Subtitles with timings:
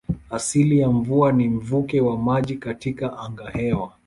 [0.29, 3.93] Asili ya mvua ni mvuke wa maji katika angahewa.